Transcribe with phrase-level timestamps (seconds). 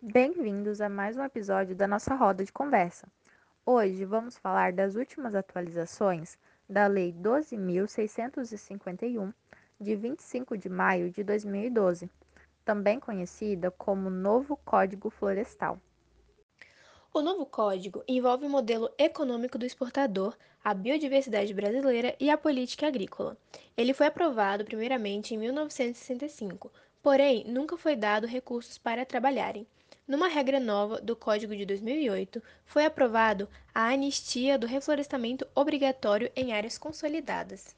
[0.00, 3.06] Bem-vindos a mais um episódio da nossa roda de conversa.
[3.64, 9.32] Hoje vamos falar das últimas atualizações da Lei 12.651,
[9.80, 12.10] de 25 de maio de 2012,
[12.64, 15.78] também conhecida como Novo Código Florestal.
[17.12, 22.86] O novo código envolve o modelo econômico do exportador, a biodiversidade brasileira e a política
[22.86, 23.36] agrícola.
[23.76, 26.70] Ele foi aprovado primeiramente em 1965,
[27.02, 29.66] porém nunca foi dado recursos para trabalharem.
[30.06, 36.52] Numa regra nova do Código de 2008, foi aprovado a anistia do reflorestamento obrigatório em
[36.52, 37.74] áreas consolidadas.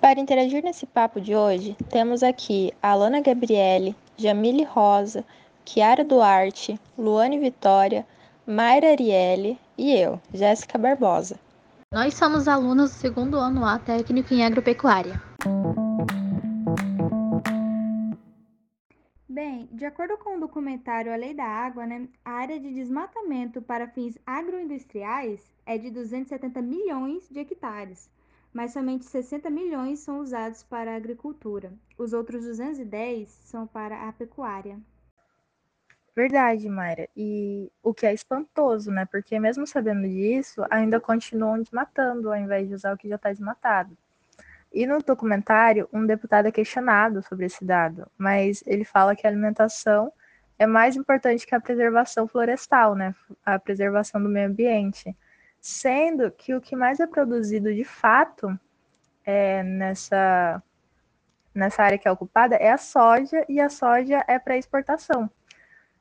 [0.00, 5.24] Para interagir nesse papo de hoje, temos aqui a Alana Gabriele, Jamile Rosa,
[5.64, 8.06] Kiara Duarte, Luane Vitória,
[8.50, 11.38] Mayra Arielle e eu, Jéssica Barbosa.
[11.92, 15.20] Nós somos alunos do segundo ano A técnico em agropecuária.
[19.28, 23.60] Bem, de acordo com o documentário A Lei da Água, né, a área de desmatamento
[23.60, 28.08] para fins agroindustriais é de 270 milhões de hectares,
[28.50, 31.70] mas somente 60 milhões são usados para a agricultura.
[31.98, 34.80] Os outros 210 são para a pecuária.
[36.18, 37.08] Verdade, Mayra.
[37.16, 39.06] E o que é espantoso, né?
[39.06, 43.30] Porque mesmo sabendo disso, ainda continuam desmatando ao invés de usar o que já está
[43.30, 43.96] desmatado.
[44.72, 49.30] E no documentário, um deputado é questionado sobre esse dado, mas ele fala que a
[49.30, 50.12] alimentação
[50.58, 53.14] é mais importante que a preservação florestal, né?
[53.46, 55.16] A preservação do meio ambiente.
[55.60, 58.58] Sendo que o que mais é produzido de fato
[59.24, 60.60] é nessa,
[61.54, 65.30] nessa área que é ocupada é a soja, e a soja é para exportação.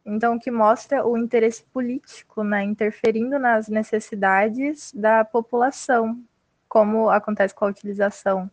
[0.09, 6.23] Então, o que mostra o interesse político, né, interferindo nas necessidades da população,
[6.69, 8.49] como acontece com a utilização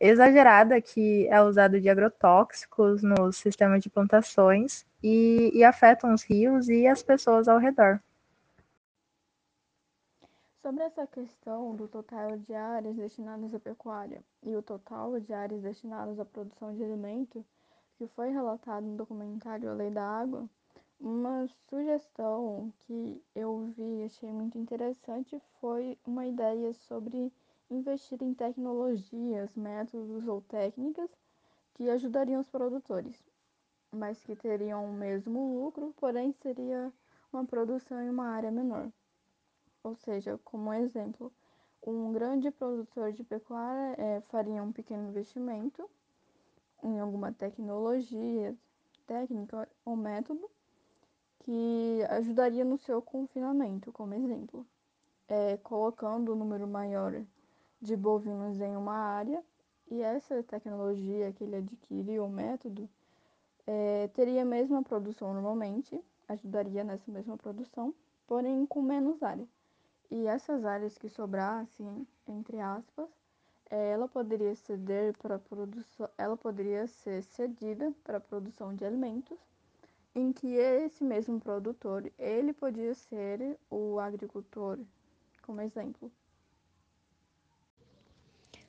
[0.00, 6.70] exagerada que é usada de agrotóxicos no sistema de plantações e, e afetam os rios
[6.70, 8.00] e as pessoas ao redor.
[10.62, 15.60] Sobre essa questão do total de áreas destinadas à pecuária e o total de áreas
[15.60, 17.44] destinadas à produção de alimentos,
[17.98, 20.48] que foi relatado no documentário A Lei da Água,
[21.00, 27.32] uma sugestão que eu vi e achei muito interessante foi uma ideia sobre
[27.70, 31.10] investir em tecnologias, métodos ou técnicas
[31.74, 33.16] que ajudariam os produtores,
[33.90, 36.92] mas que teriam o mesmo lucro, porém seria
[37.32, 38.92] uma produção em uma área menor.
[39.82, 41.32] Ou seja, como exemplo,
[41.82, 45.88] um grande produtor de pecuária é, faria um pequeno investimento
[46.82, 48.54] em alguma tecnologia,
[49.06, 50.50] técnica ou método
[51.50, 54.64] que ajudaria no seu confinamento, como exemplo,
[55.26, 57.24] é, colocando o um número maior
[57.82, 59.42] de bovinos em uma área
[59.90, 62.88] e essa tecnologia que ele adquire, o método,
[63.66, 67.92] é, teria a mesma produção normalmente, ajudaria nessa mesma produção,
[68.28, 69.48] porém com menos área.
[70.08, 73.08] E essas áreas que sobrassem, entre aspas,
[73.68, 79.36] é, ela poderia ceder para produção, ela poderia ser cedida para a produção de alimentos,
[80.14, 84.78] em que esse mesmo produtor, ele podia ser o agricultor,
[85.42, 86.10] como exemplo.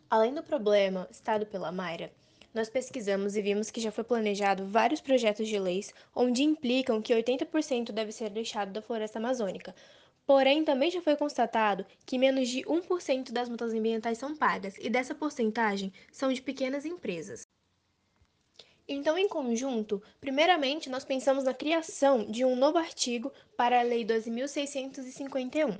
[0.09, 2.11] Além do problema citado pela Mayra,
[2.53, 7.13] nós pesquisamos e vimos que já foi planejado vários projetos de leis onde implicam que
[7.13, 9.73] 80% deve ser deixado da floresta amazônica.
[10.25, 14.89] Porém, também já foi constatado que menos de 1% das multas ambientais são pagas, e
[14.89, 17.50] dessa porcentagem são de pequenas empresas.
[18.87, 24.03] Então, em conjunto, primeiramente nós pensamos na criação de um novo artigo para a Lei
[24.05, 25.77] 12.651,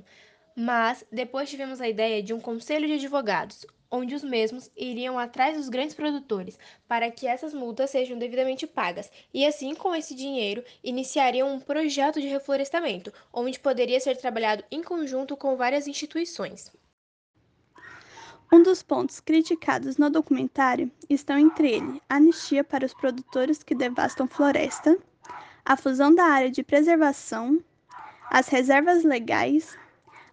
[0.56, 5.58] mas depois tivemos a ideia de um conselho de advogados, onde os mesmos iriam atrás
[5.58, 6.58] dos grandes produtores
[6.88, 12.22] para que essas multas sejam devidamente pagas, e assim, com esse dinheiro, iniciariam um projeto
[12.22, 16.72] de reflorestamento, onde poderia ser trabalhado em conjunto com várias instituições.
[18.54, 24.28] Um dos pontos criticados no documentário estão entre ele anistia para os produtores que devastam
[24.28, 24.98] floresta,
[25.64, 27.64] a fusão da área de preservação,
[28.30, 29.78] as reservas legais,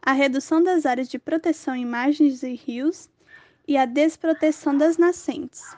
[0.02, 3.08] a redução das áreas de proteção em margens e rios
[3.68, 5.76] e a desproteção das nascentes.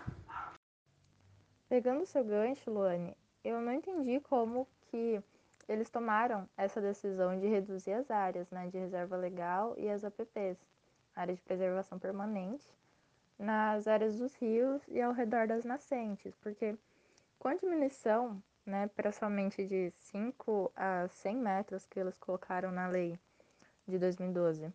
[1.68, 3.14] Pegando seu gancho, Luane,
[3.44, 5.22] eu não entendi como que
[5.68, 10.58] eles tomaram essa decisão de reduzir as áreas né, de reserva legal e as APPs,
[11.20, 12.66] áreas de preservação permanente,
[13.38, 16.76] nas áreas dos rios e ao redor das nascentes, porque
[17.38, 22.86] com a diminuição né, para somente de 5 a 100 metros que eles colocaram na
[22.88, 23.18] lei
[23.86, 24.72] de 2012,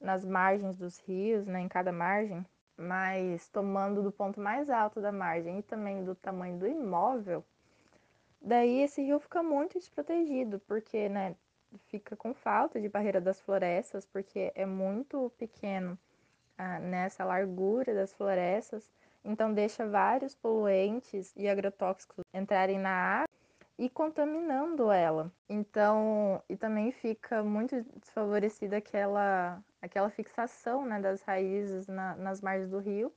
[0.00, 2.44] nas margens dos rios, né, em cada margem,
[2.76, 7.44] mas tomando do ponto mais alto da margem e também do tamanho do imóvel,
[8.40, 11.36] daí esse rio fica muito desprotegido, porque né,
[11.88, 15.98] fica com falta de barreira das florestas, porque é muito pequeno
[16.58, 18.90] ah, nessa largura das florestas,
[19.24, 23.28] então deixa vários poluentes e agrotóxicos entrarem na água
[23.78, 25.32] e contaminando ela.
[25.48, 32.68] Então, e também fica muito desfavorecida aquela, aquela fixação né, das raízes na, nas margens
[32.68, 33.10] do rio.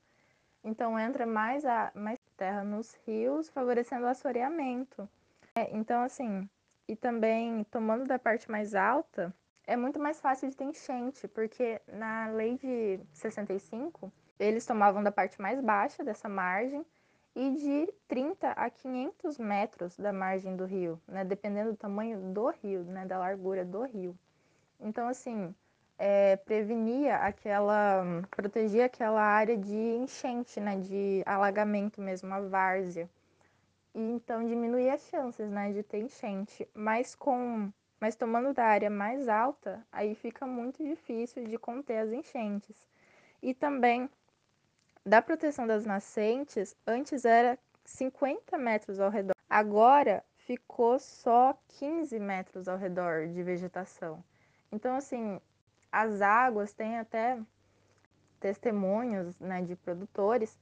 [0.64, 5.08] Então, entra mais, a, mais terra nos rios, favorecendo o assoreamento.
[5.54, 6.50] É, então, assim,
[6.88, 9.34] e também tomando da parte mais alta,
[9.66, 15.12] é muito mais fácil de ter enchente, porque na lei de 65, eles tomavam da
[15.12, 16.86] parte mais baixa dessa margem
[17.36, 22.50] e de 30 a 500 metros da margem do rio, né, dependendo do tamanho do
[22.50, 24.18] rio, né, da largura do rio.
[24.80, 25.56] Então, assim,
[25.98, 33.10] é, prevenia aquela, protegia aquela área de enchente, né, de alagamento mesmo, a várzea.
[33.94, 36.68] E então diminuía as chances, né, de ter enchente.
[36.74, 42.12] Mas com, mas tomando da área mais alta, aí fica muito difícil de conter as
[42.12, 42.76] enchentes.
[43.42, 44.10] E também
[45.06, 49.36] da proteção das nascentes, antes era 50 metros ao redor.
[49.50, 54.24] Agora ficou só 15 metros ao redor de vegetação.
[54.72, 55.40] Então, assim,
[55.92, 57.40] as águas têm até
[58.40, 60.58] testemunhos né, de produtores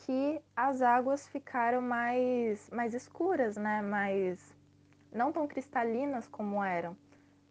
[0.00, 3.82] que as águas ficaram mais, mais escuras, né?
[3.82, 4.54] Mais
[5.12, 6.96] não tão cristalinas como eram.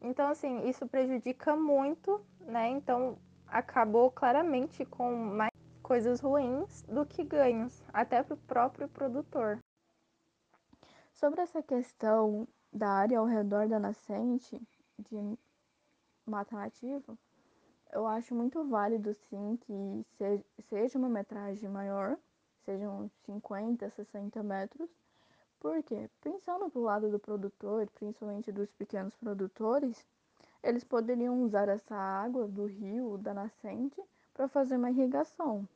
[0.02, 2.70] Então, assim, isso prejudica muito, né?
[2.70, 3.18] Então,
[3.48, 5.52] acabou claramente com mais
[5.82, 9.60] coisas ruins do que ganhos, até para o próprio produtor.
[11.14, 14.60] Sobre essa questão da área ao redor da nascente
[14.98, 15.38] de
[16.26, 17.18] mata nativa,
[17.92, 20.06] eu acho muito válido sim que
[20.64, 22.18] seja uma metragem maior,
[22.66, 24.90] sejam 50, 60 metros,
[25.60, 30.06] porque pensando do lado do produtor, principalmente dos pequenos produtores,
[30.62, 34.02] eles poderiam usar essa água do rio, da nascente,
[34.34, 35.68] para fazer uma irrigação.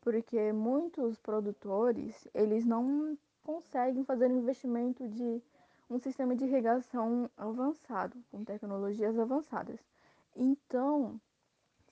[0.00, 5.42] Porque muitos produtores, eles não conseguem fazer um investimento de
[5.88, 9.78] um sistema de irrigação avançado, com tecnologias avançadas.
[10.34, 11.20] Então,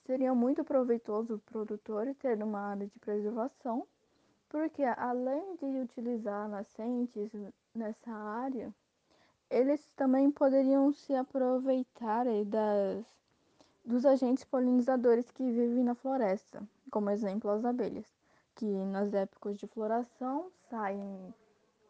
[0.04, 3.86] seria muito proveitoso o produtor ter uma área de preservação,
[4.48, 7.30] porque além de utilizar nascentes
[7.74, 8.72] nessa área,
[9.50, 13.04] eles também poderiam se aproveitar das
[13.84, 18.06] dos agentes polinizadores que vivem na floresta, como exemplo as abelhas,
[18.54, 21.34] que nas épocas de floração saem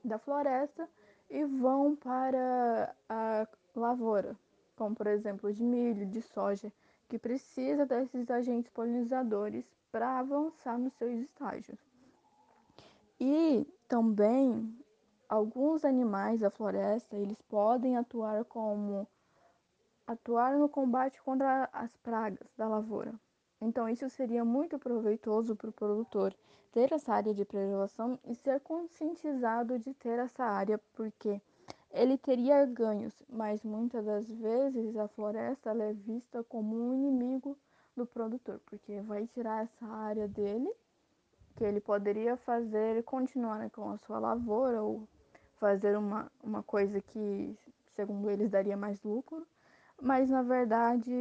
[0.02, 0.88] da floresta
[1.30, 3.46] e vão para a
[3.76, 4.36] lavoura,
[4.76, 6.72] como por exemplo de milho, de soja,
[7.08, 11.78] que precisa desses agentes polinizadores para avançar nos seus estágios.
[13.20, 14.76] E também
[15.28, 19.06] alguns animais da floresta, eles podem atuar como
[20.06, 23.14] atuar no combate contra as pragas da lavoura.
[23.61, 26.34] Então, isso seria muito proveitoso para o produtor
[26.70, 31.40] ter essa área de preservação e ser conscientizado de ter essa área, porque
[31.90, 37.56] ele teria ganhos, mas muitas das vezes a floresta é vista como um inimigo
[37.96, 40.70] do produtor, porque vai tirar essa área dele,
[41.56, 45.08] que ele poderia fazer, continuar com a sua lavoura ou
[45.56, 47.56] fazer uma, uma coisa que,
[47.94, 49.46] segundo eles, daria mais lucro,
[50.00, 51.12] mas na verdade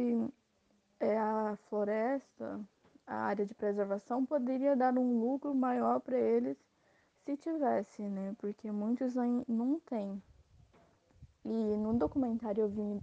[0.98, 2.60] é a floresta,
[3.06, 6.56] a área de preservação poderia dar um lucro maior para eles
[7.24, 8.34] se tivesse, né?
[8.38, 9.14] Porque muitos
[9.48, 10.22] não têm.
[11.44, 13.02] E no documentário eu vi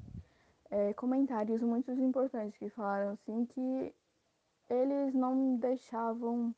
[0.70, 3.94] é, comentários muito importantes que falaram assim que
[4.70, 6.56] eles não deixavam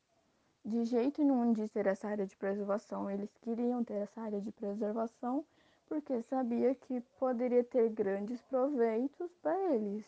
[0.65, 3.09] de jeito nenhum de ter essa área de preservação.
[3.09, 5.43] Eles queriam ter essa área de preservação
[5.87, 10.05] porque sabia que poderia ter grandes proveitos para eles.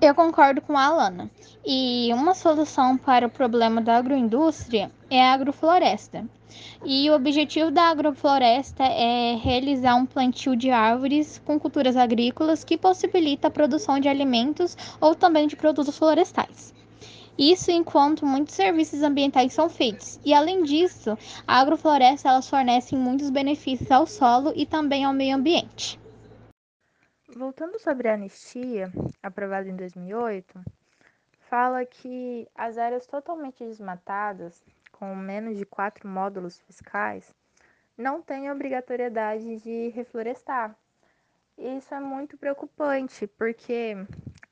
[0.00, 1.30] Eu concordo com a Alana.
[1.64, 6.24] E uma solução para o problema da agroindústria é a agrofloresta.
[6.84, 12.78] E o objetivo da agrofloresta é realizar um plantio de árvores com culturas agrícolas que
[12.78, 16.72] possibilita a produção de alimentos ou também de produtos florestais.
[17.42, 20.20] Isso enquanto muitos serviços ambientais são feitos.
[20.22, 21.16] E além disso,
[21.46, 25.98] a agrofloresta elas fornecem muitos benefícios ao solo e também ao meio ambiente.
[27.34, 28.92] Voltando sobre a anistia,
[29.22, 30.60] aprovada em 2008,
[31.48, 37.34] fala que as áreas totalmente desmatadas, com menos de quatro módulos fiscais,
[37.96, 40.76] não têm obrigatoriedade de reflorestar.
[41.56, 43.96] Isso é muito preocupante, porque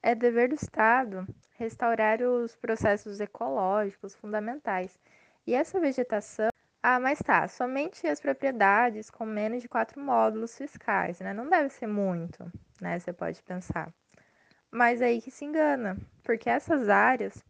[0.03, 1.27] é dever do Estado
[1.59, 4.99] restaurar os processos ecológicos fundamentais.
[5.47, 6.51] E essa vegetação.
[6.83, 11.35] Ah, mas tá, somente as propriedades com menos de quatro módulos fiscais, né?
[11.35, 12.51] Não deve ser muito,
[12.81, 12.99] né?
[12.99, 13.93] Você pode pensar.
[14.71, 17.45] Mas aí que se engana, porque essas áreas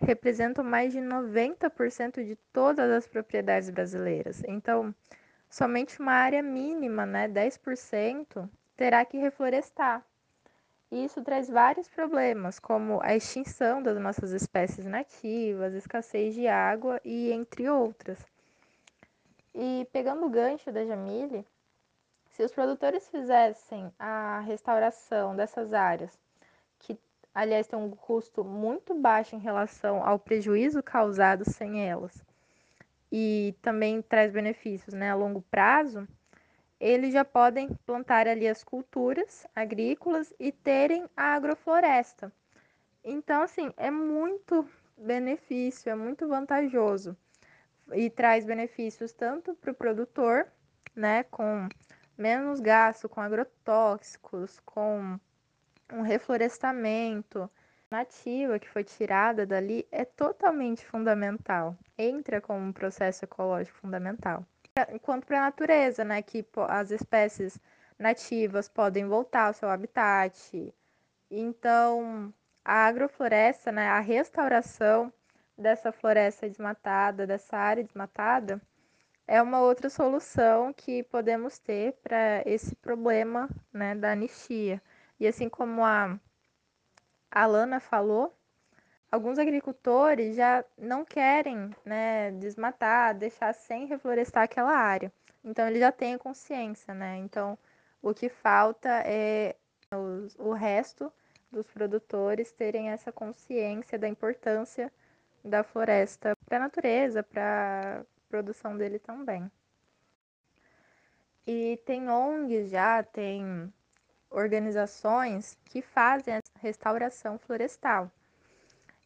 [0.00, 4.42] representam mais de 90% de todas as propriedades brasileiras.
[4.46, 4.94] Então,
[5.48, 10.04] somente uma área mínima, né, 10%, terá que reflorestar.
[10.90, 17.32] Isso traz vários problemas, como a extinção das nossas espécies nativas, escassez de água e
[17.32, 18.18] entre outras.
[19.52, 21.44] E pegando o gancho da Jamile,
[22.30, 26.16] se os produtores fizessem a restauração dessas áreas,
[26.78, 26.96] que
[27.34, 32.24] aliás tem um custo muito baixo em relação ao prejuízo causado sem elas,
[33.10, 36.06] e também traz benefícios né, a longo prazo,
[36.78, 42.32] eles já podem plantar ali as culturas agrícolas e terem a agrofloresta.
[43.02, 47.16] Então, assim, é muito benefício, é muito vantajoso.
[47.92, 50.46] E traz benefícios tanto para o produtor,
[50.94, 51.68] né, com
[52.18, 55.18] menos gasto com agrotóxicos, com
[55.92, 57.50] um reflorestamento.
[57.88, 64.44] Nativa que foi tirada dali é totalmente fundamental, entra como um processo ecológico fundamental
[65.02, 66.22] quanto para a natureza, né?
[66.22, 67.58] Que as espécies
[67.98, 70.74] nativas podem voltar ao seu habitat.
[71.30, 72.32] Então,
[72.64, 75.12] a agrofloresta, né, a restauração
[75.56, 78.60] dessa floresta desmatada, dessa área desmatada,
[79.26, 84.80] é uma outra solução que podemos ter para esse problema né, da anistia.
[85.18, 86.18] E assim como a
[87.30, 88.36] Alana falou,
[89.10, 95.12] alguns agricultores já não querem né, desmatar, deixar sem reflorestar aquela área.
[95.44, 97.16] Então, ele já tem consciência, né?
[97.18, 97.58] Então,
[98.02, 99.56] o que falta é
[99.92, 101.12] os, o resto
[101.50, 104.92] dos produtores terem essa consciência da importância
[105.44, 109.50] da floresta para a natureza, para a produção dele também.
[111.46, 113.72] E tem ONGs já, tem
[114.28, 118.10] organizações que fazem a restauração florestal.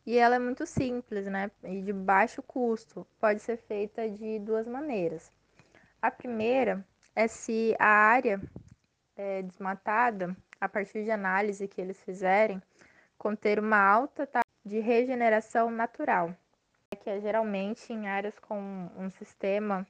[0.07, 1.51] E ela é muito simples, né?
[1.63, 3.07] E de baixo custo.
[3.21, 5.31] Pode ser feita de duas maneiras.
[6.01, 8.41] A primeira é se a área
[9.17, 12.63] é, desmatada, a partir de análise que eles fizerem,
[13.19, 16.35] conter uma alta taxa de regeneração natural,
[17.03, 19.87] que é geralmente em áreas com um sistema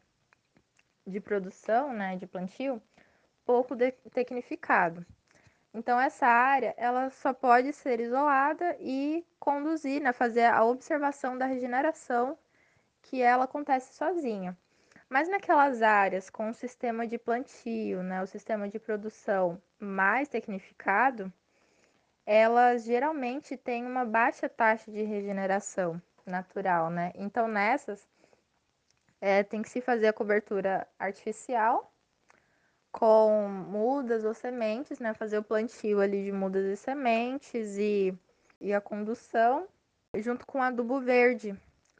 [1.06, 2.82] de produção, né, de plantio,
[3.44, 3.76] pouco
[4.12, 5.04] tecnificado.
[5.72, 11.46] Então essa área ela só pode ser isolada e conduzir, né, fazer a observação da
[11.46, 12.36] regeneração
[13.02, 14.56] que ela acontece sozinha.
[15.08, 21.32] Mas naquelas áreas com o sistema de plantio, né, o sistema de produção mais tecnificado,
[22.26, 27.12] elas geralmente têm uma baixa taxa de regeneração natural, né?
[27.16, 28.08] Então nessas
[29.20, 31.92] é, tem que se fazer a cobertura artificial
[32.92, 35.14] com mudas ou sementes, né?
[35.14, 38.14] Fazer o plantio ali de mudas e sementes e,
[38.60, 39.68] e a condução,
[40.16, 41.56] junto com adubo verde,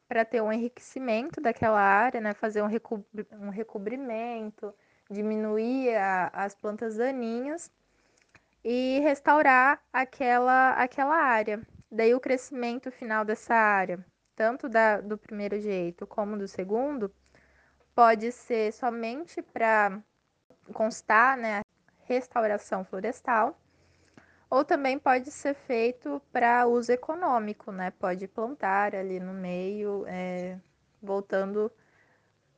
[0.08, 2.34] para ter um enriquecimento daquela área, né?
[2.34, 4.74] Fazer um, recobri um recobrimento,
[5.10, 7.70] diminuir a, as plantas daninhas
[8.64, 11.60] e restaurar aquela, aquela área.
[11.90, 14.04] Daí o crescimento final dessa área,
[14.36, 17.12] tanto da, do primeiro jeito como do segundo,
[17.94, 20.00] pode ser somente para
[20.72, 21.62] constar né,
[22.04, 23.58] restauração florestal,
[24.50, 27.92] ou também pode ser feito para uso econômico, né?
[27.92, 30.58] Pode plantar ali no meio, é,
[31.00, 31.70] voltando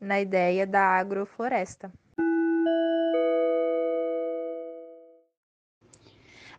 [0.01, 1.93] na ideia da agrofloresta.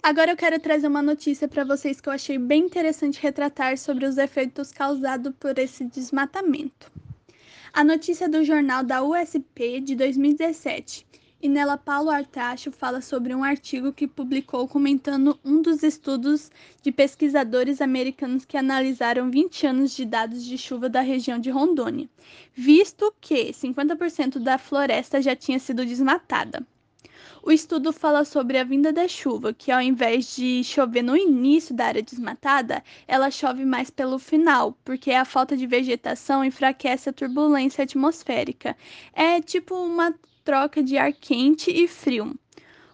[0.04, 4.06] Agora eu quero trazer uma notícia para vocês que eu achei bem interessante retratar sobre
[4.06, 6.92] os efeitos causados por esse desmatamento.
[7.72, 11.08] A notícia é do jornal da USP de 2017
[11.44, 16.50] e nela Paulo Artacho fala sobre um artigo que publicou comentando um dos estudos
[16.82, 22.10] de pesquisadores americanos que analisaram 20 anos de dados de chuva da região de Rondônia,
[22.54, 26.66] visto que 50% da floresta já tinha sido desmatada.
[27.44, 31.76] O estudo fala sobre a vinda da chuva, que ao invés de chover no início
[31.76, 37.14] da área desmatada, ela chove mais pelo final, porque a falta de vegetação enfraquece a
[37.14, 38.78] turbulência atmosférica.
[39.12, 42.36] É tipo uma troca de ar quente e frio.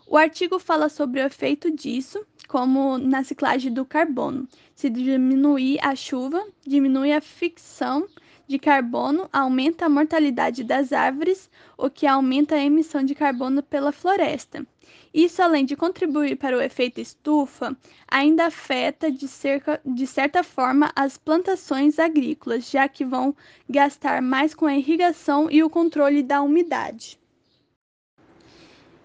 [0.05, 4.47] O artigo fala sobre o efeito disso, como na ciclagem do carbono.
[4.73, 8.07] Se diminuir a chuva, diminui a ficção
[8.47, 13.91] de carbono, aumenta a mortalidade das árvores, o que aumenta a emissão de carbono pela
[13.91, 14.65] floresta.
[15.13, 17.77] Isso, além de contribuir para o efeito estufa,
[18.07, 23.35] ainda afeta de, cerca, de certa forma as plantações agrícolas, já que vão
[23.69, 27.18] gastar mais com a irrigação e o controle da umidade.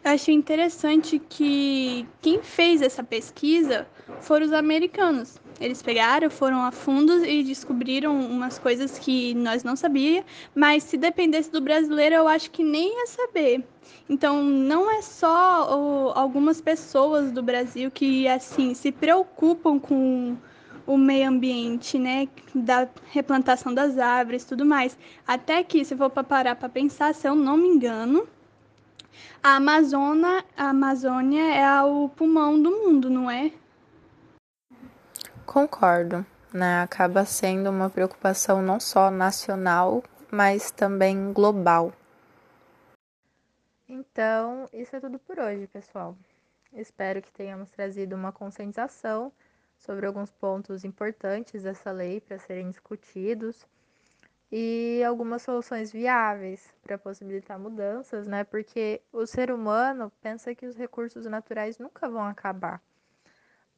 [0.05, 3.89] Eu acho interessante que quem fez essa pesquisa
[4.21, 5.41] foram os americanos.
[5.59, 10.99] Eles pegaram, foram a fundo e descobriram umas coisas que nós não sabíamos, mas se
[10.99, 13.65] dependesse do brasileiro, eu acho que nem ia saber.
[14.07, 20.37] Então, não é só o, algumas pessoas do Brasil que assim se preocupam com
[20.87, 24.99] o meio ambiente, né, da replantação das árvores, tudo mais.
[25.27, 28.29] Até que, se for para parar para pensar, se eu não me engano,
[29.43, 33.53] a Amazônia, a Amazônia é o pulmão do mundo, não é?
[35.45, 36.83] Concordo, né?
[36.83, 41.93] Acaba sendo uma preocupação não só nacional, mas também global.
[43.89, 46.17] Então, isso é tudo por hoje, pessoal.
[46.73, 49.31] Espero que tenhamos trazido uma conscientização
[49.77, 53.67] sobre alguns pontos importantes dessa lei para serem discutidos
[54.57, 58.45] e algumas soluções viáveis para possibilitar mudanças, né?
[58.45, 62.81] Porque o ser humano pensa que os recursos naturais nunca vão acabar.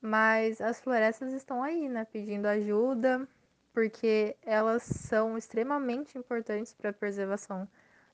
[0.02, 3.26] Mas as florestas estão aí, né, pedindo ajuda,
[3.72, 7.66] porque elas são extremamente importantes para a preservação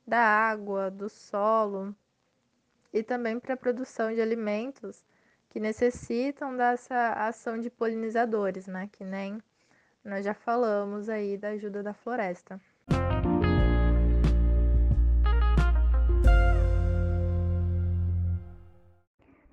[0.07, 1.92] da água, do solo
[2.92, 5.04] e também para a produção de alimentos
[5.49, 9.42] que necessitam dessa ação de polinizadores, né, que nem
[10.04, 12.61] nós já falamos aí da ajuda da floresta.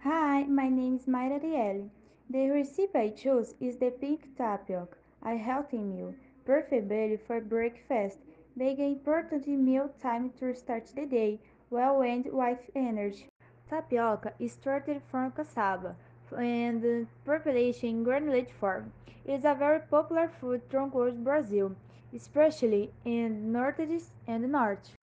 [0.03, 1.91] Hi, my name is Mayra Rielli.
[2.29, 6.15] The recipe I chose is the pink tapioca, a healthy meal,
[6.45, 8.19] preferably for breakfast,
[8.55, 11.39] being an important meal time to start the day
[11.69, 13.29] well and with energy.
[13.69, 15.95] Tapioca is started from cassava
[16.37, 18.91] and preparation in form.
[19.25, 21.75] It is a very popular food throughout Brazil,
[22.13, 24.95] especially in Northeast and North.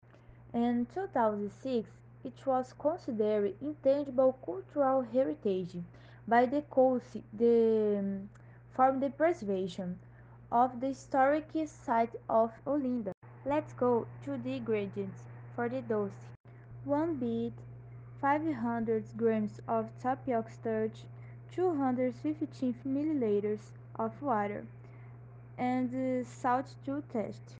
[0.52, 1.90] In 2006,
[2.24, 5.76] it was considered intangible cultural heritage
[6.26, 8.28] by the council the, um,
[8.70, 9.98] for the preservation
[10.50, 13.12] of the historic site of Olinda.
[13.44, 15.22] Let's go to the ingredients
[15.54, 16.26] for the doce.
[16.84, 17.52] 1 beet,
[18.20, 21.04] 500 grams of tapioca starch,
[21.52, 24.66] 215 milliliters of water,
[25.56, 27.54] and salt to taste.